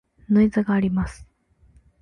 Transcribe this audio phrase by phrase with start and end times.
[0.31, 1.27] ノイズがあります。